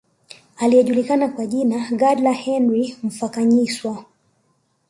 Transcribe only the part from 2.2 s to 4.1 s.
Henry Mphakanyiswa